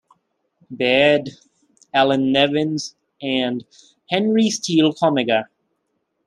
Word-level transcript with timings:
Beard, 0.75 1.29
Allan 1.93 2.31
Nevins, 2.31 2.95
and 3.21 3.63
Henry 4.09 4.49
Steele 4.49 4.93
Commager. 4.95 5.43